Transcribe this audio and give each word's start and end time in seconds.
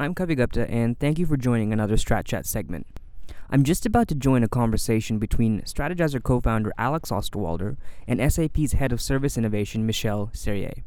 I'm 0.00 0.14
Kavi 0.14 0.34
Guppta, 0.34 0.66
and 0.70 0.98
thank 0.98 1.18
you 1.18 1.26
for 1.26 1.36
joining 1.36 1.74
another 1.74 1.96
Strat 1.96 2.24
Chat 2.24 2.46
segment. 2.46 2.86
I'm 3.50 3.62
just 3.62 3.84
about 3.84 4.08
to 4.08 4.14
join 4.14 4.42
a 4.42 4.48
conversation 4.48 5.18
between 5.18 5.60
Strategyzer 5.66 6.22
co 6.22 6.40
founder 6.40 6.72
Alex 6.78 7.10
Osterwalder 7.10 7.76
and 8.08 8.32
SAP's 8.32 8.72
head 8.72 8.92
of 8.92 9.02
service 9.02 9.36
innovation, 9.36 9.84
Michel 9.84 10.30
Sérié. 10.32 10.84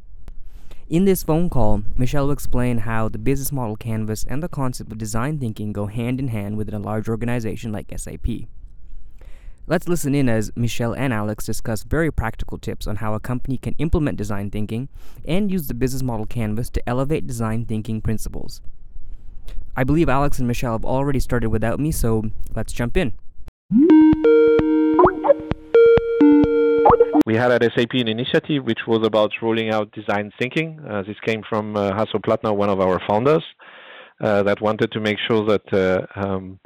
In 0.89 1.05
this 1.05 1.21
phone 1.21 1.47
call, 1.47 1.83
Michel 1.95 2.25
will 2.25 2.31
explain 2.31 2.79
how 2.79 3.07
the 3.07 3.19
business 3.19 3.51
model 3.51 3.75
canvas 3.75 4.25
and 4.27 4.41
the 4.41 4.49
concept 4.49 4.91
of 4.91 4.97
design 4.97 5.37
thinking 5.37 5.73
go 5.73 5.85
hand 5.85 6.19
in 6.19 6.29
hand 6.29 6.57
within 6.57 6.73
a 6.73 6.79
large 6.79 7.07
organization 7.07 7.71
like 7.71 7.93
SAP. 7.95 8.47
Let's 9.67 9.87
listen 9.87 10.15
in 10.15 10.27
as 10.27 10.51
Michel 10.55 10.95
and 10.95 11.13
Alex 11.13 11.45
discuss 11.45 11.83
very 11.83 12.11
practical 12.11 12.57
tips 12.57 12.87
on 12.87 12.95
how 12.95 13.13
a 13.13 13.19
company 13.19 13.59
can 13.59 13.75
implement 13.77 14.17
design 14.17 14.49
thinking 14.49 14.89
and 15.23 15.51
use 15.51 15.67
the 15.67 15.75
business 15.75 16.01
model 16.01 16.25
canvas 16.25 16.71
to 16.71 16.89
elevate 16.89 17.27
design 17.27 17.67
thinking 17.67 18.01
principles. 18.01 18.59
I 19.75 19.83
believe 19.83 20.07
Alex 20.07 20.39
and 20.39 20.47
Michel 20.47 20.73
have 20.73 20.85
already 20.85 21.19
started 21.19 21.49
without 21.49 21.79
me, 21.79 21.91
so 21.91 22.23
let's 22.55 22.73
jump 22.73 22.95
in. 22.95 23.13
We 27.25 27.35
had 27.35 27.51
at 27.51 27.63
SAP 27.63 27.93
an 27.93 28.07
initiative 28.09 28.65
which 28.65 28.81
was 28.85 29.05
about 29.07 29.31
rolling 29.41 29.71
out 29.71 29.91
design 29.93 30.31
thinking. 30.37 30.79
Uh, 30.87 31.03
this 31.03 31.15
came 31.25 31.41
from 31.49 31.75
uh, 31.75 31.91
Hasso 31.91 32.21
Plattner, 32.23 32.53
one 32.53 32.69
of 32.69 32.79
our 32.81 33.01
founders, 33.07 33.43
uh, 34.21 34.43
that 34.43 34.61
wanted 34.61 34.91
to 34.91 34.99
make 34.99 35.17
sure 35.27 35.45
that 35.45 35.73
uh, 35.73 36.19
um, 36.19 36.59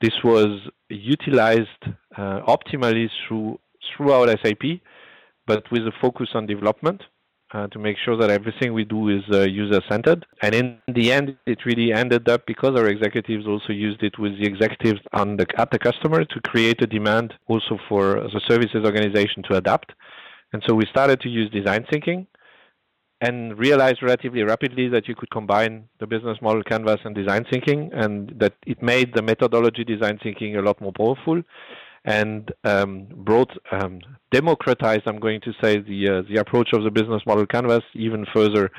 this 0.00 0.14
was 0.24 0.68
utilized 0.88 1.82
uh, 2.16 2.40
optimally 2.48 3.08
through 3.26 3.58
throughout 3.96 4.28
SAP, 4.42 4.80
but 5.46 5.62
with 5.70 5.82
a 5.82 5.92
focus 6.00 6.28
on 6.34 6.46
development 6.46 7.02
uh, 7.52 7.66
to 7.68 7.78
make 7.78 7.96
sure 8.04 8.16
that 8.16 8.30
everything 8.30 8.72
we 8.72 8.84
do 8.84 9.08
is 9.08 9.22
uh, 9.32 9.42
user 9.42 9.80
centered. 9.88 10.26
And 10.42 10.54
in 10.54 10.78
the 10.86 11.12
end, 11.12 11.36
it 11.46 11.64
really 11.64 11.92
ended 11.92 12.28
up 12.28 12.46
because 12.46 12.78
our 12.78 12.86
executives 12.88 13.46
also 13.46 13.72
used 13.72 14.02
it 14.02 14.18
with 14.18 14.32
the 14.38 14.46
executives 14.46 15.00
the, 15.12 15.46
at 15.56 15.70
the 15.70 15.78
customer 15.78 16.24
to 16.24 16.40
create 16.42 16.82
a 16.82 16.86
demand 16.86 17.34
also 17.46 17.78
for 17.88 18.14
the 18.14 18.40
services 18.46 18.84
organization 18.84 19.42
to 19.50 19.56
adapt. 19.56 19.92
And 20.52 20.62
so 20.66 20.74
we 20.74 20.84
started 20.90 21.20
to 21.20 21.28
use 21.28 21.50
design 21.50 21.84
thinking 21.90 22.26
and 23.20 23.58
realized 23.58 24.02
relatively 24.02 24.42
rapidly 24.42 24.88
that 24.88 25.08
you 25.08 25.14
could 25.14 25.30
combine 25.30 25.88
the 25.98 26.06
business 26.06 26.38
model 26.40 26.62
canvas 26.62 27.00
and 27.04 27.14
design 27.14 27.44
thinking 27.50 27.90
and 27.92 28.32
that 28.38 28.54
it 28.66 28.80
made 28.82 29.12
the 29.14 29.22
methodology 29.22 29.84
design 29.84 30.18
thinking 30.22 30.56
a 30.56 30.62
lot 30.62 30.80
more 30.80 30.92
powerful 30.92 31.42
and 32.04 32.52
um, 32.64 33.06
brought 33.16 33.50
um, 33.72 34.00
democratized 34.30 35.02
i'm 35.06 35.18
going 35.18 35.40
to 35.40 35.52
say 35.62 35.78
the 35.78 36.08
uh, 36.08 36.22
the 36.32 36.40
approach 36.40 36.70
of 36.72 36.84
the 36.84 36.90
business 36.90 37.22
model 37.26 37.46
canvas 37.46 37.82
even 37.94 38.24
further 38.34 38.70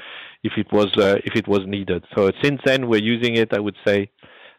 if 0.43 0.53
it 0.57 0.67
was 0.71 0.87
uh, 0.97 1.17
if 1.25 1.35
it 1.35 1.47
was 1.47 1.61
needed. 1.65 2.03
So 2.15 2.31
since 2.41 2.61
then 2.65 2.87
we're 2.87 3.03
using 3.03 3.35
it 3.35 3.53
i 3.53 3.59
would 3.59 3.75
say 3.85 4.09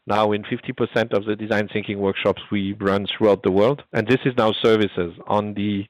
now 0.07 0.33
in 0.33 0.43
50% 0.43 1.13
of 1.17 1.25
the 1.25 1.37
design 1.37 1.69
thinking 1.73 1.99
workshops 1.99 2.43
we 2.51 2.75
run 2.81 3.07
throughout 3.07 3.43
the 3.43 3.51
world. 3.51 3.83
And 3.93 4.07
this 4.07 4.19
is 4.25 4.35
now 4.37 4.53
services 4.63 5.13
on 5.27 5.55
the 5.55 5.87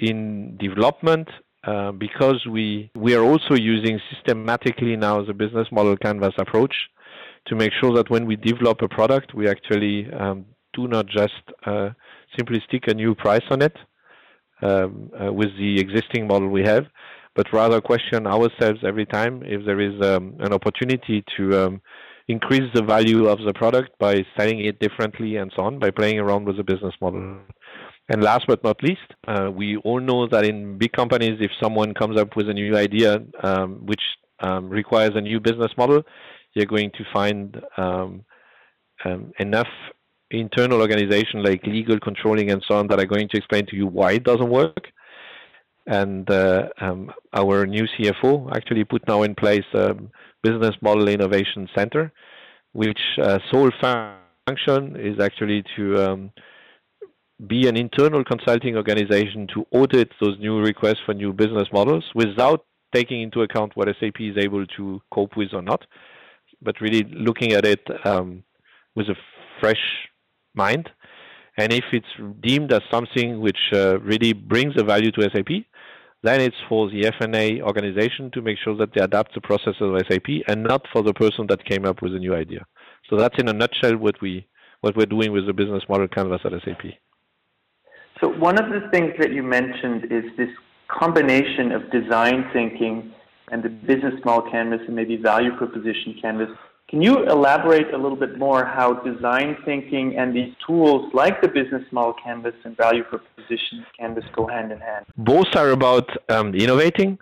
in 0.00 0.56
development 0.56 1.28
uh, 1.64 1.92
because 1.92 2.44
we 2.50 2.90
we 2.96 3.14
are 3.14 3.22
also 3.22 3.54
using 3.54 4.00
systematically 4.12 4.96
now 4.96 5.22
the 5.24 5.34
business 5.34 5.68
model 5.70 5.96
canvas 5.96 6.34
approach 6.38 6.74
to 7.46 7.54
make 7.54 7.72
sure 7.80 7.92
that 7.94 8.10
when 8.10 8.26
we 8.26 8.36
develop 8.36 8.82
a 8.82 8.88
product, 8.88 9.34
we 9.34 9.48
actually 9.48 10.10
um, 10.12 10.44
do 10.72 10.88
not 10.88 11.06
just 11.06 11.42
uh, 11.66 11.90
simply 12.36 12.62
stick 12.66 12.84
a 12.88 12.94
new 12.94 13.14
price 13.14 13.44
on 13.50 13.62
it 13.62 13.76
um, 14.62 15.10
uh, 15.20 15.32
with 15.32 15.50
the 15.58 15.80
existing 15.80 16.26
model 16.26 16.48
we 16.48 16.62
have, 16.62 16.86
but 17.34 17.52
rather 17.52 17.80
question 17.80 18.26
ourselves 18.26 18.80
every 18.84 19.06
time 19.06 19.42
if 19.44 19.64
there 19.66 19.80
is 19.80 20.00
um, 20.02 20.34
an 20.40 20.52
opportunity 20.52 21.24
to 21.36 21.66
um, 21.66 21.82
increase 22.28 22.68
the 22.74 22.82
value 22.82 23.26
of 23.26 23.38
the 23.44 23.52
product 23.54 23.90
by 23.98 24.24
selling 24.36 24.64
it 24.64 24.78
differently 24.78 25.36
and 25.36 25.52
so 25.56 25.62
on, 25.62 25.78
by 25.78 25.90
playing 25.90 26.18
around 26.18 26.44
with 26.44 26.56
the 26.56 26.64
business 26.64 26.94
model. 27.00 27.38
And 28.08 28.22
last 28.22 28.46
but 28.46 28.62
not 28.64 28.82
least, 28.82 29.08
uh, 29.28 29.50
we 29.52 29.76
all 29.78 30.00
know 30.00 30.26
that 30.28 30.44
in 30.44 30.76
big 30.78 30.92
companies, 30.92 31.38
if 31.40 31.50
someone 31.62 31.94
comes 31.94 32.18
up 32.20 32.36
with 32.36 32.48
a 32.48 32.54
new 32.54 32.76
idea 32.76 33.22
um, 33.42 33.86
which 33.86 34.00
um, 34.40 34.68
requires 34.68 35.12
a 35.14 35.20
new 35.20 35.40
business 35.40 35.70
model, 35.76 36.02
you're 36.54 36.66
going 36.66 36.90
to 36.92 37.04
find 37.12 37.60
um, 37.76 38.24
um 39.04 39.32
enough 39.38 39.72
internal 40.40 40.80
organization 40.80 41.42
like 41.42 41.64
legal, 41.66 41.98
controlling, 42.00 42.50
and 42.50 42.62
so 42.66 42.76
on 42.76 42.86
that 42.88 43.00
are 43.00 43.06
going 43.06 43.28
to 43.28 43.36
explain 43.36 43.66
to 43.66 43.76
you 43.76 43.86
why 43.86 44.12
it 44.12 44.24
doesn't 44.24 44.50
work. 44.50 44.88
And 45.86 46.30
uh, 46.30 46.68
um, 46.80 47.12
our 47.34 47.66
new 47.66 47.84
CFO 47.98 48.54
actually 48.54 48.84
put 48.84 49.06
now 49.08 49.22
in 49.22 49.34
place 49.34 49.64
a 49.74 49.94
business 50.42 50.76
model 50.80 51.08
innovation 51.08 51.68
center, 51.74 52.12
which 52.72 53.00
uh, 53.20 53.38
sole 53.50 53.70
function 53.80 54.96
is 54.96 55.20
actually 55.20 55.64
to 55.76 56.04
um, 56.04 56.30
be 57.46 57.68
an 57.68 57.76
internal 57.76 58.24
consulting 58.24 58.76
organization 58.76 59.48
to 59.54 59.66
audit 59.72 60.10
those 60.20 60.38
new 60.38 60.60
requests 60.60 61.00
for 61.04 61.14
new 61.14 61.32
business 61.32 61.68
models 61.72 62.04
without 62.14 62.64
taking 62.94 63.22
into 63.22 63.42
account 63.42 63.72
what 63.74 63.88
SAP 63.98 64.20
is 64.20 64.36
able 64.38 64.66
to 64.66 65.00
cope 65.12 65.36
with 65.36 65.52
or 65.52 65.62
not, 65.62 65.84
but 66.60 66.80
really 66.80 67.04
looking 67.10 67.52
at 67.52 67.64
it 67.64 67.80
um, 68.04 68.44
with 68.94 69.08
a 69.08 69.16
fresh 69.60 69.80
mind. 70.54 70.90
And 71.56 71.72
if 71.72 71.84
it's 71.92 72.06
deemed 72.40 72.72
as 72.72 72.80
something 72.90 73.40
which 73.40 73.58
uh, 73.72 74.00
really 74.00 74.32
brings 74.32 74.74
a 74.78 74.84
value 74.84 75.10
to 75.12 75.22
SAP, 75.22 75.64
then 76.22 76.40
it's 76.40 76.56
for 76.68 76.88
the 76.88 77.06
F&A 77.06 77.60
organization 77.62 78.30
to 78.32 78.40
make 78.40 78.56
sure 78.62 78.76
that 78.76 78.94
they 78.94 79.02
adapt 79.02 79.34
the 79.34 79.40
processes 79.40 79.80
of 79.80 80.00
SAP 80.08 80.28
and 80.46 80.62
not 80.62 80.86
for 80.92 81.02
the 81.02 81.12
person 81.12 81.46
that 81.48 81.64
came 81.64 81.84
up 81.84 82.00
with 82.00 82.14
a 82.14 82.18
new 82.18 82.34
idea. 82.34 82.64
So 83.10 83.16
that's 83.16 83.34
in 83.38 83.48
a 83.48 83.52
nutshell 83.52 83.96
what 83.96 84.20
we 84.20 84.46
what 84.80 84.96
we're 84.96 85.06
doing 85.06 85.30
with 85.30 85.46
the 85.46 85.52
business 85.52 85.84
model 85.88 86.08
canvas 86.08 86.40
at 86.44 86.52
SAP. 86.64 86.94
So 88.20 88.28
one 88.28 88.58
of 88.58 88.70
the 88.70 88.88
things 88.90 89.12
that 89.18 89.32
you 89.32 89.42
mentioned 89.42 90.10
is 90.10 90.24
this 90.36 90.48
combination 90.88 91.72
of 91.72 91.90
design 91.90 92.50
thinking 92.52 93.12
and 93.50 93.62
the 93.62 93.68
business 93.68 94.14
model 94.24 94.50
canvas 94.50 94.80
and 94.86 94.96
maybe 94.96 95.16
value 95.16 95.56
proposition 95.56 96.16
canvas. 96.20 96.48
Can 96.92 97.00
you 97.00 97.26
elaborate 97.26 97.94
a 97.94 97.96
little 97.96 98.18
bit 98.18 98.36
more 98.38 98.66
how 98.66 98.92
design 98.92 99.56
thinking 99.64 100.18
and 100.18 100.36
these 100.36 100.52
tools 100.66 101.10
like 101.14 101.40
the 101.40 101.48
business 101.48 101.82
model 101.90 102.14
canvas 102.22 102.52
and 102.64 102.76
value 102.76 103.02
proposition 103.02 103.86
canvas 103.98 104.24
go 104.36 104.46
hand 104.46 104.70
in 104.70 104.78
hand? 104.78 105.06
Both 105.16 105.56
are 105.56 105.70
about 105.70 106.10
um, 106.28 106.54
innovating. 106.54 107.18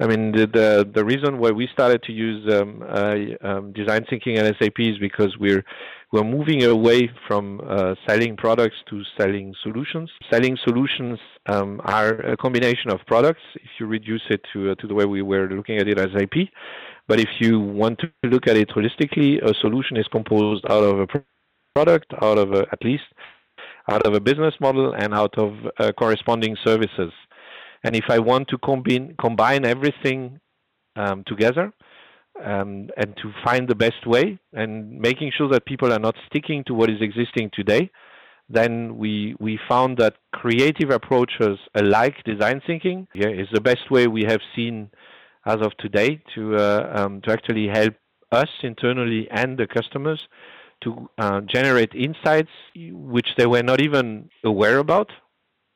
I 0.00 0.08
mean, 0.08 0.32
the, 0.32 0.48
the, 0.48 0.90
the 0.92 1.04
reason 1.04 1.38
why 1.38 1.52
we 1.52 1.68
started 1.72 2.02
to 2.02 2.12
use 2.12 2.52
um, 2.52 2.82
uh, 2.82 3.16
um, 3.48 3.72
design 3.72 4.04
thinking 4.10 4.38
and 4.38 4.56
SAP 4.60 4.80
is 4.80 4.98
because 4.98 5.38
we're 5.38 5.64
we're 6.12 6.24
moving 6.24 6.62
away 6.64 7.10
from 7.26 7.60
uh, 7.66 7.94
selling 8.06 8.36
products 8.36 8.76
to 8.90 9.02
selling 9.18 9.54
solutions. 9.62 10.10
Selling 10.30 10.58
solutions 10.62 11.18
um, 11.46 11.80
are 11.84 12.10
a 12.20 12.36
combination 12.36 12.90
of 12.90 13.00
products. 13.06 13.40
If 13.54 13.70
you 13.80 13.86
reduce 13.86 14.22
it 14.28 14.42
to 14.52 14.72
uh, 14.72 14.74
to 14.76 14.86
the 14.86 14.94
way 14.94 15.06
we 15.06 15.22
were 15.22 15.48
looking 15.48 15.78
at 15.78 15.88
it 15.88 15.98
as 15.98 16.10
IP, 16.14 16.50
but 17.08 17.18
if 17.18 17.30
you 17.40 17.58
want 17.58 17.98
to 18.00 18.10
look 18.24 18.46
at 18.46 18.58
it 18.58 18.68
holistically, 18.68 19.42
a 19.42 19.54
solution 19.60 19.96
is 19.96 20.06
composed 20.08 20.64
out 20.68 20.84
of 20.84 21.00
a 21.00 21.06
product, 21.74 22.12
out 22.20 22.38
of 22.38 22.52
a, 22.52 22.66
at 22.70 22.84
least 22.84 23.04
out 23.90 24.06
of 24.06 24.14
a 24.14 24.20
business 24.20 24.54
model, 24.60 24.92
and 24.92 25.14
out 25.14 25.36
of 25.38 25.54
uh, 25.78 25.92
corresponding 25.92 26.56
services. 26.62 27.12
And 27.84 27.96
if 27.96 28.04
I 28.10 28.18
want 28.18 28.48
to 28.48 28.58
combine 28.58 29.14
combine 29.18 29.64
everything 29.64 30.40
um, 30.94 31.24
together, 31.26 31.72
um, 32.44 32.88
and 32.96 33.16
to 33.22 33.32
find 33.44 33.68
the 33.68 33.74
best 33.74 34.06
way 34.06 34.38
and 34.52 35.00
making 35.00 35.32
sure 35.36 35.48
that 35.48 35.64
people 35.66 35.92
are 35.92 35.98
not 35.98 36.16
sticking 36.26 36.64
to 36.64 36.74
what 36.74 36.90
is 36.90 37.00
existing 37.00 37.50
today, 37.52 37.90
then 38.48 38.98
we 38.98 39.34
we 39.40 39.58
found 39.68 39.98
that 39.98 40.14
creative 40.32 40.90
approaches 40.90 41.58
alike 41.74 42.16
design 42.24 42.60
thinking 42.66 43.08
yeah, 43.14 43.28
is 43.28 43.48
the 43.52 43.60
best 43.60 43.90
way 43.90 44.06
we 44.06 44.24
have 44.24 44.40
seen 44.54 44.90
as 45.46 45.56
of 45.60 45.76
today 45.78 46.22
to 46.34 46.56
uh, 46.56 46.92
um, 46.94 47.20
to 47.22 47.32
actually 47.32 47.68
help 47.68 47.94
us 48.30 48.48
internally 48.62 49.28
and 49.30 49.58
the 49.58 49.66
customers 49.66 50.26
to 50.82 51.08
uh, 51.18 51.40
generate 51.42 51.94
insights 51.94 52.50
which 52.74 53.28
they 53.36 53.46
were 53.46 53.62
not 53.62 53.80
even 53.80 54.28
aware 54.44 54.78
about. 54.78 55.10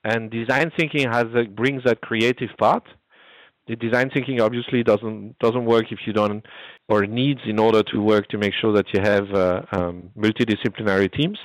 And 0.04 0.30
design 0.30 0.70
thinking 0.76 1.08
has 1.10 1.26
a, 1.34 1.44
brings 1.44 1.82
that 1.84 2.00
creative 2.00 2.50
part 2.58 2.84
the 3.68 3.76
design 3.76 4.10
thinking 4.10 4.40
obviously 4.40 4.82
doesn't 4.82 5.38
doesn't 5.38 5.64
work 5.64 5.90
if 5.90 6.00
you 6.06 6.12
don't 6.12 6.44
or 6.88 7.06
needs 7.06 7.40
in 7.46 7.58
order 7.58 7.82
to 7.82 8.00
work 8.00 8.28
to 8.28 8.38
make 8.38 8.54
sure 8.60 8.72
that 8.72 8.86
you 8.92 9.00
have 9.02 9.30
uh, 9.32 9.62
um, 9.72 10.10
multidisciplinary 10.16 11.12
teams. 11.12 11.38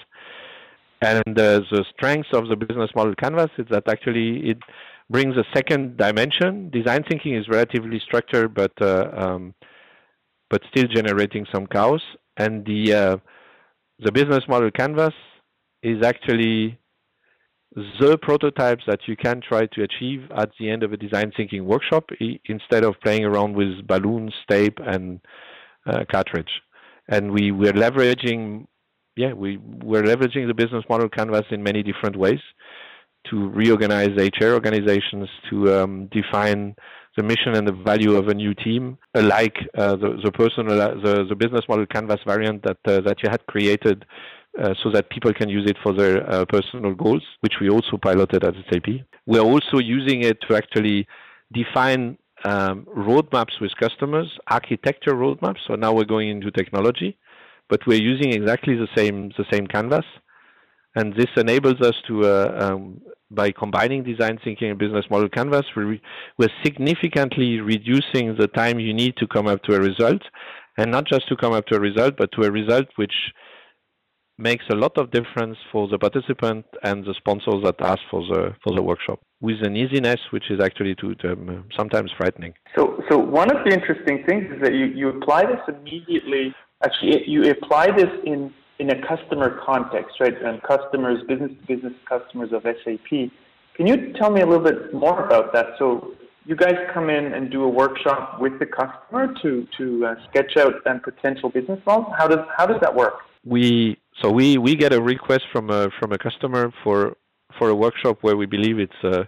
And 1.01 1.39
uh, 1.39 1.61
the 1.71 1.83
strength 1.95 2.27
of 2.31 2.47
the 2.47 2.55
business 2.55 2.91
model 2.95 3.15
canvas 3.15 3.49
is 3.57 3.65
that 3.71 3.89
actually 3.89 4.49
it 4.51 4.59
brings 5.09 5.35
a 5.35 5.43
second 5.53 5.97
dimension. 5.97 6.69
Design 6.69 7.03
thinking 7.09 7.35
is 7.35 7.47
relatively 7.49 7.99
structured, 8.05 8.53
but 8.53 8.71
uh, 8.79 9.09
um, 9.13 9.53
but 10.49 10.61
still 10.69 10.87
generating 10.87 11.47
some 11.51 11.65
chaos. 11.65 12.01
And 12.37 12.65
the 12.65 12.93
uh, 12.93 13.17
the 13.99 14.11
business 14.11 14.43
model 14.47 14.69
canvas 14.69 15.13
is 15.81 16.03
actually 16.05 16.77
the 17.73 18.17
prototypes 18.21 18.83
that 18.87 18.99
you 19.07 19.15
can 19.15 19.41
try 19.41 19.65
to 19.65 19.83
achieve 19.83 20.29
at 20.35 20.49
the 20.59 20.69
end 20.69 20.83
of 20.83 20.91
a 20.91 20.97
design 20.97 21.31
thinking 21.35 21.65
workshop 21.65 22.09
instead 22.45 22.83
of 22.83 22.99
playing 23.01 23.23
around 23.23 23.55
with 23.55 23.87
balloons, 23.87 24.33
tape, 24.49 24.77
and 24.85 25.21
uh, 25.85 26.03
cartridge. 26.11 26.51
And 27.07 27.31
we 27.31 27.51
were 27.51 27.71
leveraging, 27.71 28.67
yeah, 29.15 29.33
we 29.33 29.57
were 29.57 30.03
leveraging 30.03 30.47
the 30.47 30.53
business 30.53 30.83
model 30.89 31.09
canvas 31.09 31.45
in 31.49 31.63
many 31.63 31.81
different 31.81 32.17
ways 32.17 32.39
to 33.29 33.49
reorganize 33.49 34.09
HR 34.17 34.53
organizations, 34.53 35.29
to 35.49 35.73
um, 35.73 36.09
define 36.11 36.75
the 37.17 37.23
mission 37.23 37.55
and 37.55 37.67
the 37.67 37.73
value 37.73 38.15
of 38.15 38.27
a 38.29 38.33
new 38.33 38.53
team, 38.53 38.97
like 39.15 39.57
uh, 39.77 39.95
the, 39.95 40.19
the 40.23 40.31
personal, 40.31 40.77
the, 40.77 41.25
the 41.27 41.35
business 41.35 41.61
model 41.67 41.85
canvas 41.85 42.19
variant 42.25 42.63
that 42.63 42.77
uh, 42.85 43.01
that 43.01 43.21
you 43.21 43.29
had 43.29 43.45
created, 43.47 44.05
uh, 44.59 44.73
so 44.81 44.89
that 44.91 45.09
people 45.09 45.33
can 45.33 45.49
use 45.49 45.69
it 45.69 45.77
for 45.83 45.93
their 45.93 46.29
uh, 46.29 46.45
personal 46.45 46.93
goals, 46.93 47.23
which 47.41 47.55
we 47.59 47.69
also 47.69 47.97
piloted 47.97 48.43
at 48.43 48.53
SAP. 48.69 48.87
We 49.25 49.37
are 49.37 49.45
also 49.45 49.77
using 49.79 50.23
it 50.23 50.39
to 50.47 50.55
actually 50.55 51.07
define 51.51 52.17
um, 52.45 52.87
roadmaps 52.97 53.59
with 53.59 53.71
customers, 53.77 54.27
architecture 54.47 55.13
roadmaps. 55.13 55.59
So 55.67 55.75
now 55.75 55.93
we're 55.93 56.05
going 56.05 56.29
into 56.29 56.49
technology, 56.51 57.17
but 57.69 57.85
we're 57.85 58.01
using 58.01 58.33
exactly 58.33 58.75
the 58.75 58.87
same 58.95 59.31
the 59.37 59.45
same 59.51 59.67
canvas, 59.67 60.05
and 60.95 61.13
this 61.15 61.29
enables 61.37 61.79
us 61.81 61.95
to, 62.07 62.25
uh, 62.25 62.57
um, 62.59 63.01
by 63.29 63.51
combining 63.51 64.03
design 64.03 64.37
thinking 64.43 64.69
and 64.69 64.79
business 64.79 65.05
model 65.09 65.29
canvas, 65.29 65.65
we 65.75 66.01
we're 66.37 66.49
significantly 66.63 67.61
reducing 67.61 68.35
the 68.37 68.47
time 68.47 68.79
you 68.79 68.93
need 68.93 69.15
to 69.17 69.27
come 69.27 69.47
up 69.47 69.63
to 69.63 69.75
a 69.75 69.79
result, 69.79 70.21
and 70.77 70.91
not 70.91 71.05
just 71.05 71.27
to 71.29 71.35
come 71.35 71.53
up 71.53 71.65
to 71.67 71.75
a 71.75 71.79
result, 71.79 72.15
but 72.17 72.29
to 72.33 72.43
a 72.43 72.51
result 72.51 72.87
which 72.97 73.13
makes 74.37 74.65
a 74.71 74.75
lot 74.75 74.97
of 74.97 75.11
difference 75.11 75.57
for 75.71 75.87
the 75.87 75.97
participant 75.97 76.65
and 76.83 77.05
the 77.05 77.13
sponsors 77.13 77.63
that 77.63 77.75
ask 77.81 78.01
for 78.09 78.21
the 78.27 78.53
for 78.63 78.75
the 78.75 78.81
workshop 78.81 79.19
with 79.41 79.57
an 79.63 79.75
easiness 79.75 80.19
which 80.31 80.49
is 80.49 80.59
actually 80.59 80.95
to 80.95 81.15
them 81.23 81.65
sometimes 81.75 82.11
frightening. 82.17 82.53
So, 82.75 83.01
so 83.09 83.17
one 83.17 83.49
of 83.51 83.63
the 83.65 83.71
interesting 83.73 84.23
things 84.27 84.45
is 84.53 84.61
that 84.61 84.73
you, 84.73 84.85
you 84.85 85.09
apply 85.09 85.45
this 85.45 85.59
immediately. 85.67 86.53
Actually, 86.83 87.23
you 87.27 87.49
apply 87.49 87.87
this 87.91 88.09
in 88.25 88.53
in 88.81 88.89
a 88.89 89.07
customer 89.07 89.49
context, 89.63 90.19
right? 90.19 90.33
And 90.47 90.61
customers, 90.63 91.19
business 91.27 91.51
to 91.51 91.67
business 91.73 91.93
customers 92.09 92.49
of 92.51 92.63
SAP. 92.63 93.09
Can 93.77 93.85
you 93.87 94.13
tell 94.19 94.31
me 94.31 94.41
a 94.41 94.45
little 94.45 94.65
bit 94.71 94.93
more 94.93 95.23
about 95.25 95.53
that? 95.53 95.67
So, 95.79 96.13
you 96.45 96.55
guys 96.55 96.77
come 96.91 97.07
in 97.11 97.25
and 97.35 97.51
do 97.51 97.63
a 97.63 97.69
workshop 97.69 98.41
with 98.41 98.57
the 98.57 98.65
customer 98.65 99.23
to 99.43 99.67
to 99.77 100.05
uh, 100.07 100.15
sketch 100.27 100.57
out 100.57 100.73
then 100.85 100.99
potential 100.99 101.49
business 101.49 101.79
models. 101.85 102.11
How 102.17 102.27
does 102.27 102.43
how 102.57 102.65
does 102.65 102.81
that 102.81 102.93
work? 102.95 103.17
We 103.45 103.97
so 104.21 104.31
we, 104.31 104.57
we 104.57 104.75
get 104.75 104.91
a 104.91 105.01
request 105.01 105.43
from 105.53 105.69
a 105.69 105.89
from 105.99 106.11
a 106.11 106.17
customer 106.17 106.73
for 106.83 107.15
for 107.59 107.69
a 107.69 107.75
workshop 107.75 108.17
where 108.21 108.35
we 108.35 108.47
believe 108.47 108.79
it's 108.79 109.01
uh, 109.03 109.23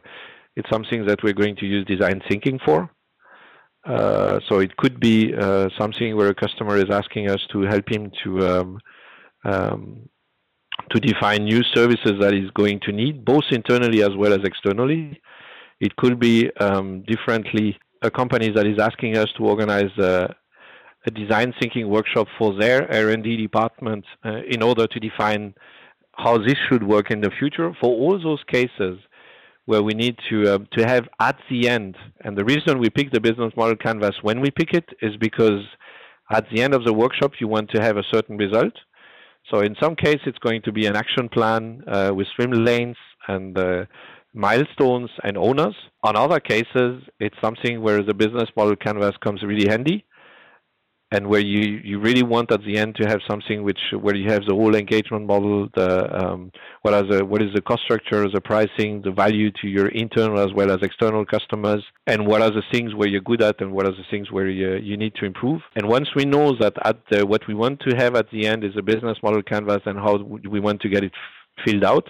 it's 0.56 0.70
something 0.72 1.06
that 1.06 1.24
we're 1.24 1.40
going 1.44 1.56
to 1.58 1.68
use 1.68 1.86
design 1.86 2.22
thinking 2.28 2.60
for. 2.66 2.90
Uh, 3.86 4.40
so 4.48 4.60
it 4.60 4.76
could 4.78 5.00
be 5.00 5.34
uh, 5.36 5.70
something 5.78 6.16
where 6.16 6.30
a 6.30 6.36
customer 6.36 6.78
is 6.78 6.90
asking 6.90 7.30
us 7.30 7.42
to 7.52 7.62
help 7.64 7.88
him 7.92 8.12
to 8.24 8.30
um, 8.48 8.80
um, 9.44 10.10
to 10.92 11.00
define 11.00 11.45
new 11.45 11.63
services 11.74 12.13
that 12.19 12.34
he's 12.34 12.50
going 12.51 12.80
to 12.81 12.92
need, 12.92 13.24
both 13.25 13.44
internally 13.51 14.01
as 14.04 14.16
well 14.18 14.34
as 14.34 14.40
externally. 14.44 15.19
It 15.80 15.95
could 15.95 16.19
be 16.19 16.50
um, 16.60 17.04
differently 17.04 17.78
a 18.01 18.12
company 18.12 18.50
that 18.50 18.66
is 18.68 18.80
asking 18.80 19.18
us 19.18 19.30
to 19.38 19.45
organize 19.45 19.92
a, 19.98 20.36
a 21.06 21.12
design 21.12 21.54
thinking 21.60 21.90
workshop 21.90 22.28
for 22.38 22.57
their 22.60 22.92
R&D 22.92 23.38
department 23.38 24.06
uh, 24.25 24.42
in 24.48 24.62
order 24.62 24.88
to 24.88 25.00
define 25.00 25.54
how 26.13 26.38
this 26.38 26.56
should 26.69 26.84
work 26.84 27.12
in 27.12 27.22
the 27.22 27.31
future. 27.39 27.74
For 27.81 27.89
all 27.89 28.22
those 28.22 28.44
cases 28.48 29.00
where 29.66 29.81
we 29.81 29.94
need 29.94 30.18
to 30.30 30.56
uh, 30.56 30.57
to 30.78 30.86
have 30.86 31.07
at 31.19 31.38
the 31.50 31.69
end, 31.69 31.96
and 32.22 32.38
the 32.38 32.44
reason 32.44 32.80
we 32.80 32.89
pick 32.89 33.12
the 33.12 33.22
business 33.22 33.54
model 33.56 33.78
canvas 33.78 34.16
when 34.22 34.42
we 34.42 34.51
pick 34.51 34.74
it 34.74 34.89
is 35.01 35.16
because 35.18 35.63
at 36.31 36.46
the 36.54 36.62
end 36.62 36.74
of 36.74 36.84
the 36.84 36.94
workshop 36.94 37.31
you 37.39 37.48
want 37.48 37.69
to 37.72 37.81
have 37.81 37.98
a 37.98 38.04
certain 38.13 38.38
result. 38.38 38.74
So 39.51 39.60
in 39.60 39.75
some 39.81 39.95
cases 39.95 40.22
it's 40.25 40.40
going 40.40 40.62
to 40.63 40.72
be 40.72 40.86
an 40.86 40.95
action 40.95 41.30
plan 41.30 41.84
uh, 41.88 42.12
with 42.13 42.28
swim 42.36 42.51
lanes 42.51 42.98
and 43.28 43.57
uh, 43.57 43.86
milestones 44.34 45.10
and 45.24 45.38
owners. 45.38 45.75
On 46.04 46.16
other 46.16 46.40
cases, 46.40 47.04
it's 47.19 47.36
something 47.42 47.81
where 47.81 48.04
the 48.04 48.13
business 48.13 48.50
model 48.57 48.75
canvas 48.75 49.16
comes 49.24 49.44
really 49.44 49.68
handy 49.68 50.06
and 51.13 51.27
where 51.27 51.39
you, 51.39 51.80
you 51.83 52.00
really 52.00 52.24
want 52.24 52.51
at 52.51 52.63
the 52.65 52.75
end 52.75 52.95
to 52.95 53.07
have 53.07 53.19
something 53.30 53.62
which 53.63 53.80
where 54.01 54.15
you 54.15 54.31
have 54.31 54.44
the 54.48 54.56
whole 54.56 54.75
engagement 54.75 55.27
model, 55.27 55.69
the 55.75 55.92
um, 56.19 56.51
what 56.81 56.95
are 56.95 57.04
the 57.04 57.24
what 57.24 57.39
is 57.39 57.54
the 57.54 57.62
cost 57.62 57.83
structure, 57.83 58.27
the 58.27 58.42
pricing, 58.42 59.00
the 59.04 59.12
value 59.12 59.51
to 59.62 59.68
your 59.68 59.89
internal 59.89 60.39
as 60.39 60.51
well 60.54 60.71
as 60.71 60.80
external 60.81 61.24
customers, 61.24 61.83
and 62.07 62.25
what 62.25 62.42
are 62.42 62.50
the 62.50 62.63
things 62.71 62.95
where 62.95 63.07
you're 63.07 63.21
good 63.21 63.44
at 63.44 63.62
and 63.62 63.71
what 63.71 63.86
are 63.86 63.92
the 63.92 64.07
things 64.10 64.31
where 64.31 64.50
you, 64.50 64.77
you 64.77 64.98
need 64.98 65.13
to 65.13 65.25
improve. 65.25 65.62
And 65.75 65.88
once 65.88 66.10
we 66.15 66.25
know 66.25 66.56
that 66.60 66.74
at 66.83 66.98
the, 67.12 67.27
what 67.27 67.48
we 67.48 67.54
want 67.54 67.80
to 67.81 67.95
have 67.95 68.15
at 68.15 68.31
the 68.31 68.48
end 68.48 68.63
is 68.63 68.75
a 68.75 68.81
business 68.81 69.19
model 69.21 69.44
canvas 69.44 69.81
and 69.86 70.00
how 70.00 70.18
we 70.18 70.60
want 70.60 70.81
to 70.81 70.89
get 70.89 71.04
it 71.04 71.12
filled 71.63 71.83
out, 71.83 72.10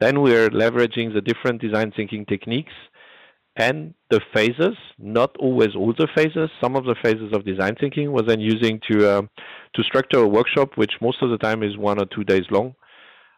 then 0.00 0.22
we're 0.22 0.50
leveraging 0.50 1.14
the 1.14 1.20
different 1.20 1.60
design 1.60 1.92
thinking 1.94 2.26
techniques 2.26 2.72
and 3.56 3.94
the 4.10 4.20
phases, 4.34 4.76
not 4.98 5.36
always 5.38 5.74
all 5.76 5.92
the 5.92 6.08
phases. 6.14 6.50
Some 6.60 6.76
of 6.76 6.84
the 6.84 6.96
phases 7.02 7.32
of 7.32 7.44
design 7.44 7.74
thinking 7.80 8.12
was 8.12 8.24
then 8.26 8.40
using 8.40 8.80
to 8.90 9.18
um, 9.18 9.30
to 9.74 9.82
structure 9.82 10.20
a 10.20 10.28
workshop, 10.28 10.76
which 10.76 10.92
most 11.00 11.22
of 11.22 11.30
the 11.30 11.38
time 11.38 11.62
is 11.62 11.76
one 11.76 12.00
or 12.00 12.06
two 12.06 12.24
days 12.24 12.44
long, 12.50 12.74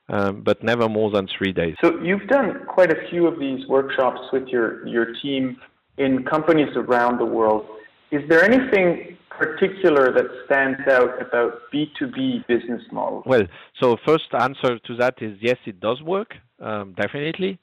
um, 0.09 0.43
but 0.43 0.63
never 0.63 0.89
more 0.89 1.11
than 1.11 1.27
three 1.39 1.53
days. 1.53 1.75
So 1.83 2.01
you've 2.01 2.29
done 2.29 2.65
quite 2.67 2.93
a 2.93 3.09
few 3.11 3.27
of 3.27 3.39
these 3.39 3.67
workshops 3.69 4.21
with 4.33 4.49
your 4.49 4.87
your 4.87 5.15
team 5.23 5.57
in 5.99 6.25
companies 6.25 6.75
around 6.77 7.19
the 7.19 7.27
world. 7.27 7.67
Is 8.11 8.23
there 8.29 8.45
anything 8.45 9.17
particular 9.31 10.13
that 10.13 10.27
stands 10.45 10.81
out 10.91 11.21
about 11.21 11.63
B2B 11.73 12.47
business 12.47 12.83
models? 12.93 13.25
Well, 13.27 13.47
so 13.81 13.97
first 14.07 14.29
answer 14.39 14.79
to 14.79 14.97
that 14.97 15.15
is 15.23 15.39
yes, 15.41 15.57
it 15.65 15.81
does 15.81 16.03
work, 16.03 16.35
um, 16.61 16.95
definitely. 16.95 17.59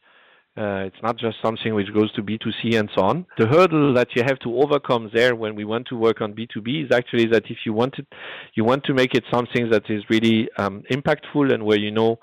Uh, 0.57 0.83
it's 0.87 1.01
not 1.01 1.17
just 1.17 1.37
something 1.41 1.73
which 1.73 1.93
goes 1.93 2.11
to 2.13 2.21
B2C 2.21 2.77
and 2.77 2.89
so 2.93 3.03
on. 3.03 3.25
The 3.37 3.47
hurdle 3.47 3.93
that 3.93 4.09
you 4.15 4.23
have 4.23 4.39
to 4.39 4.57
overcome 4.61 5.09
there 5.13 5.35
when 5.35 5.55
we 5.55 5.63
want 5.63 5.87
to 5.87 5.95
work 5.95 6.21
on 6.21 6.33
B2B 6.33 6.85
is 6.85 6.91
actually 6.91 7.27
that 7.27 7.43
if 7.49 7.59
you 7.65 7.71
want 7.71 7.97
it, 7.97 8.07
you 8.55 8.65
want 8.65 8.83
to 8.85 8.93
make 8.93 9.13
it 9.13 9.23
something 9.31 9.69
that 9.69 9.89
is 9.89 10.03
really 10.09 10.49
um, 10.57 10.83
impactful 10.91 11.53
and 11.53 11.63
where 11.63 11.77
you 11.77 11.91
know 11.91 12.19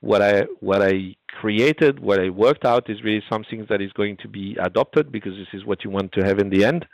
what 0.00 0.22
I 0.22 0.42
what 0.60 0.82
I 0.82 1.14
created, 1.40 2.00
what 2.00 2.20
I 2.20 2.30
worked 2.30 2.64
out 2.64 2.88
is 2.88 3.02
really 3.02 3.22
something 3.30 3.66
that 3.68 3.80
is 3.80 3.92
going 3.92 4.16
to 4.18 4.28
be 4.28 4.56
adopted 4.60 5.12
because 5.12 5.34
this 5.36 5.48
is 5.52 5.64
what 5.64 5.84
you 5.84 5.90
want 5.90 6.12
to 6.12 6.24
have 6.24 6.38
in 6.38 6.50
the 6.50 6.64
end. 6.64 6.86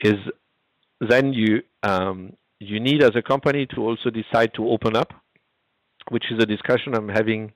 Is 0.00 0.16
then 1.00 1.32
you 1.32 1.62
um, 1.82 2.34
you 2.60 2.80
need 2.80 3.02
as 3.02 3.12
a 3.14 3.22
company 3.22 3.66
to 3.74 3.80
also 3.82 4.10
decide 4.10 4.52
to 4.54 4.68
open 4.68 4.96
up, 4.96 5.12
which 6.10 6.24
is 6.30 6.42
a 6.42 6.46
discussion 6.46 6.94
I'm 6.94 7.08
having 7.08 7.52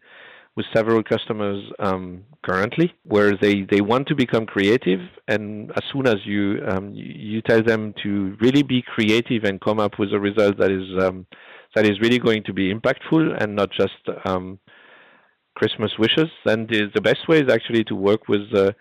with 0.58 0.66
several 0.74 1.04
customers 1.04 1.62
um, 1.78 2.24
currently, 2.42 2.92
where 3.04 3.36
they, 3.36 3.62
they 3.70 3.80
want 3.80 4.08
to 4.08 4.16
become 4.16 4.44
creative, 4.44 4.98
and 5.28 5.70
as 5.76 5.84
soon 5.92 6.04
as 6.08 6.16
you 6.24 6.60
um, 6.68 6.90
you 6.92 7.40
tell 7.42 7.62
them 7.62 7.94
to 8.02 8.36
really 8.40 8.64
be 8.64 8.82
creative 8.82 9.44
and 9.44 9.60
come 9.60 9.78
up 9.78 10.00
with 10.00 10.12
a 10.12 10.18
result 10.18 10.58
that 10.58 10.72
is 10.72 10.88
um, 11.00 11.26
that 11.76 11.86
is 11.86 12.00
really 12.00 12.18
going 12.18 12.42
to 12.42 12.52
be 12.52 12.74
impactful 12.74 13.40
and 13.40 13.54
not 13.54 13.70
just 13.70 14.02
um, 14.24 14.58
Christmas 15.54 15.92
wishes, 15.96 16.28
then 16.44 16.66
the, 16.68 16.90
the 16.92 17.00
best 17.00 17.28
way 17.28 17.38
is 17.38 17.48
actually 17.52 17.84
to 17.84 17.94
work 17.94 18.26
with 18.26 18.52
uh, 18.52 18.72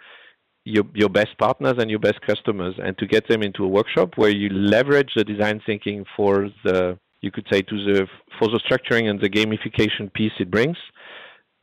your 0.66 0.86
your 0.96 1.10
best 1.10 1.38
partners 1.38 1.76
and 1.78 1.92
your 1.92 2.00
best 2.00 2.20
customers, 2.26 2.74
and 2.84 2.98
to 2.98 3.06
get 3.06 3.28
them 3.28 3.44
into 3.44 3.64
a 3.64 3.68
workshop 3.68 4.14
where 4.16 4.32
you 4.32 4.50
leverage 4.50 5.12
the 5.16 5.24
design 5.24 5.62
thinking 5.64 6.04
for 6.16 6.50
the 6.64 6.98
you 7.22 7.30
could 7.30 7.46
say 7.52 7.62
to 7.62 7.76
the 7.86 8.08
for 8.40 8.48
the 8.48 8.60
structuring 8.68 9.12
and 9.12 9.22
the 9.22 9.30
gamification 9.30 10.12
piece 10.12 10.38
it 10.40 10.50
brings 10.50 10.78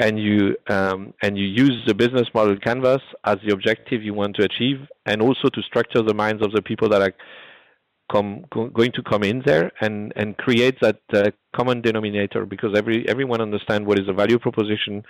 and 0.01 0.19
you 0.19 0.57
um, 0.69 1.15
and 1.23 1.39
you 1.39 1.47
use 1.47 1.83
the 1.87 1.95
business 1.95 2.29
model 2.35 2.57
canvas 2.59 3.01
as 3.25 3.39
the 3.47 3.53
objective 3.53 4.03
you 4.03 4.15
want 4.15 4.37
to 4.37 4.45
achieve, 4.45 4.81
and 5.07 5.23
also 5.23 5.49
to 5.49 5.63
structure 5.63 6.03
the 6.03 6.15
minds 6.15 6.45
of 6.45 6.53
the 6.53 6.63
people 6.63 6.89
that 6.89 7.01
are 7.01 7.15
come 8.13 8.45
go, 8.53 8.69
going 8.69 8.93
to 8.93 9.03
come 9.03 9.23
in 9.23 9.43
there 9.47 9.73
and 9.81 10.13
and 10.17 10.37
create 10.37 10.77
that 10.81 11.01
uh, 11.13 11.31
common 11.55 11.81
denominator 11.81 12.45
because 12.45 12.77
every 12.77 13.09
everyone 13.09 13.41
understand 13.41 13.87
what 13.87 13.99
is 13.99 14.09
a 14.09 14.13
value 14.13 14.39
proposition. 14.39 15.03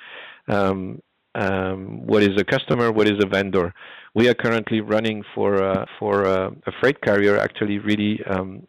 Um, 0.48 1.00
um, 1.36 2.06
what 2.06 2.22
is 2.22 2.40
a 2.40 2.44
customer? 2.44 2.92
What 2.92 3.08
is 3.08 3.18
a 3.20 3.26
vendor? 3.26 3.74
We 4.14 4.28
are 4.28 4.34
currently 4.34 4.80
running 4.80 5.24
for 5.34 5.62
uh, 5.62 5.86
for 5.98 6.26
uh, 6.26 6.50
a 6.66 6.72
freight 6.80 7.00
carrier, 7.00 7.36
actually, 7.38 7.78
really 7.78 8.22
um, 8.24 8.66